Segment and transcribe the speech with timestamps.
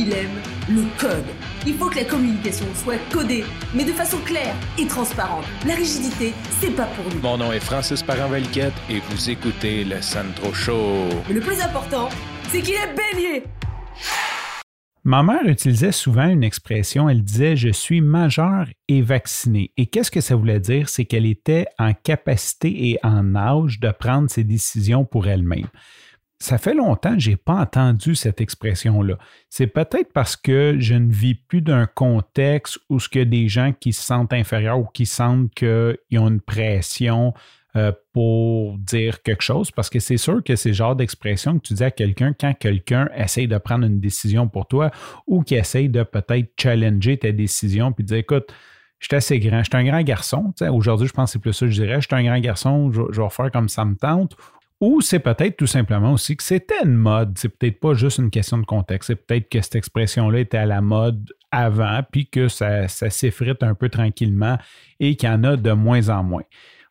[0.00, 1.26] il aime le code.
[1.66, 5.44] Il faut que la communication soit codée, mais de façon claire et transparente.
[5.66, 7.20] La rigidité, c'est pas pour nous.
[7.20, 11.08] Mon nom est Francis parent et vous écoutez le Sandro Show.
[11.28, 12.08] Mais le plus important,
[12.48, 13.44] c'est qu'il est bélier.
[15.04, 19.72] Ma mère utilisait souvent une expression, elle disait Je suis majeure et vaccinée.
[19.76, 20.88] Et qu'est-ce que ça voulait dire?
[20.88, 25.68] C'est qu'elle était en capacité et en âge de prendre ses décisions pour elle-même
[26.40, 29.18] ça fait longtemps que je n'ai pas entendu cette expression-là.
[29.50, 33.72] C'est peut-être parce que je ne vis plus d'un contexte où ce que des gens
[33.78, 37.34] qui se sentent inférieurs ou qui sentent qu'ils ont une pression
[37.76, 41.68] euh, pour dire quelque chose, parce que c'est sûr que c'est le genre d'expression que
[41.68, 44.90] tu dis à quelqu'un quand quelqu'un essaye de prendre une décision pour toi
[45.26, 48.52] ou qui essaye de peut-être challenger ta décision puis dire écoute,
[48.98, 50.52] je suis assez grand, je suis un grand garçon.
[50.72, 52.00] Aujourd'hui, je pense que c'est plus ça que je dirais.
[52.00, 54.36] Je suis un grand garçon, je, je vais faire comme ça me tente.
[54.80, 57.36] Ou c'est peut-être tout simplement aussi que c'était une mode.
[57.36, 59.08] C'est peut-être pas juste une question de contexte.
[59.08, 63.74] C'est peut-être que cette expression-là était à la mode avant, puis que ça, s'effrite un
[63.74, 64.56] peu tranquillement
[64.98, 66.44] et qu'il y en a de moins en moins.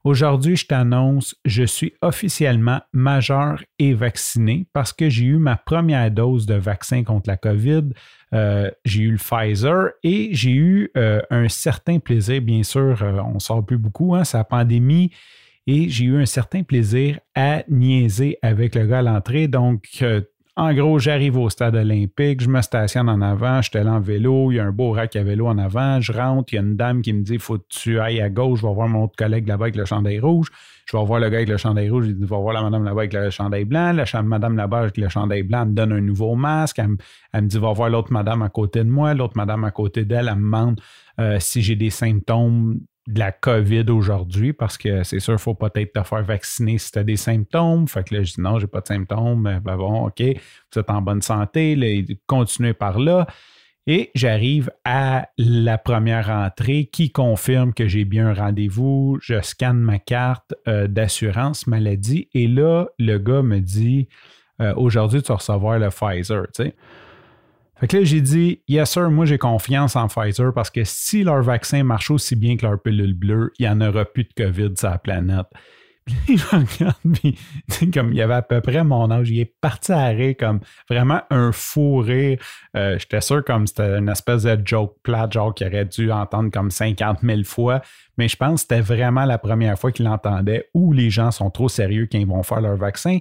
[0.04, 6.09] Aujourd'hui, je t'annonce, je suis officiellement majeur et vacciné parce que j'ai eu ma première
[6.09, 7.90] dose de vaccin contre la COVID.
[8.34, 13.20] Euh, j'ai eu le Pfizer et j'ai eu euh, un certain plaisir, bien sûr, euh,
[13.26, 15.12] on ne sort plus beaucoup, hein, c'est la pandémie
[15.70, 19.48] et j'ai eu un certain plaisir à niaiser avec le gars à l'entrée.
[19.48, 20.22] Donc, euh,
[20.56, 24.00] en gros, j'arrive au stade olympique, je me stationne en avant, je suis allé en
[24.00, 26.59] vélo, il y a un beau rack à vélo en avant, je rentre, il y
[26.59, 28.88] a une dame qui me dit faut que tu ailles à gauche, je vais voir
[28.88, 30.47] mon autre collègue là-bas avec le chandail rouge.
[30.88, 33.02] Je vais voir le gars avec le chandail rouge, je vais voir la madame là-bas
[33.02, 33.94] avec le chandail blanc.
[33.94, 36.80] La madame là-bas avec le chandail blanc me donne un nouveau masque.
[36.80, 39.14] Elle, me dit va voir l'autre madame à côté de moi.
[39.14, 40.81] L'autre madame à côté d'elle, elle me demande
[41.20, 42.80] euh, si j'ai des symptômes
[43.10, 46.92] de la COVID aujourd'hui parce que c'est sûr, il faut peut-être te faire vacciner si
[46.92, 47.88] tu as des symptômes.
[47.88, 49.60] Fait que là, je dis non, j'ai pas de symptômes.
[49.64, 52.06] Ben bon, OK, vous êtes en bonne santé.
[52.28, 53.26] Continuez par là.
[53.88, 59.18] Et j'arrive à la première entrée qui confirme que j'ai bien un rendez-vous.
[59.19, 64.08] Je scanne ma carte euh, d'assurance maladie et là, le gars me dit
[64.62, 66.44] euh, aujourd'hui, tu vas recevoir le Pfizer.
[66.53, 66.75] Tu sais.
[67.79, 71.23] Fait que là, j'ai dit, yes sir, moi j'ai confiance en Pfizer parce que si
[71.23, 74.34] leur vaccin marche aussi bien que leur pilule bleue, il n'y en aura plus de
[74.35, 75.47] COVID sur la planète.
[76.25, 76.95] Puis je regarde,
[77.68, 80.59] puis comme il avait à peu près mon âge, il est parti à rire comme
[80.89, 82.39] vraiment un fou rire.
[82.75, 86.50] Euh, j'étais sûr comme c'était une espèce de joke plate, genre qu'il aurait dû entendre
[86.50, 87.81] comme 50 000 fois.
[88.18, 91.51] Mais je pense que c'était vraiment la première fois qu'il l'entendait où les gens sont
[91.51, 93.19] trop sérieux quand ils vont faire leur vaccin.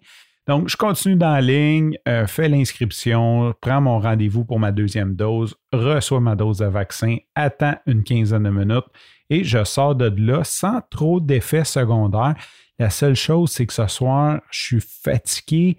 [0.48, 5.14] Donc, je continue dans la ligne, euh, fais l'inscription, prends mon rendez-vous pour ma deuxième
[5.14, 8.86] dose, reçois ma dose de vaccin, attends une quinzaine de minutes
[9.28, 12.34] et je sors de là sans trop d'effets secondaires.
[12.78, 15.76] La seule chose, c'est que ce soir, je suis fatigué,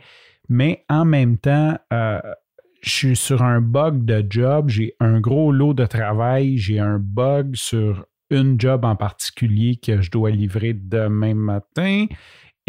[0.50, 2.22] mais en même temps, euh,
[2.82, 7.00] je suis sur un bug de job, j'ai un gros lot de travail, j'ai un
[7.00, 12.06] bug sur une job en particulier que je dois livrer demain matin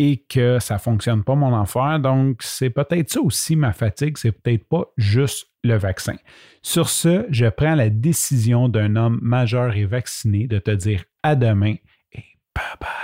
[0.02, 2.00] et que ça ne fonctionne pas mon enfer.
[2.00, 6.16] Donc, c'est peut-être ça aussi ma fatigue, c'est peut-être pas juste le vaccin.
[6.62, 11.36] Sur ce, je prends la décision d'un homme majeur et vacciné de te dire à
[11.36, 11.74] demain
[12.12, 12.24] et
[12.54, 12.99] bye bye.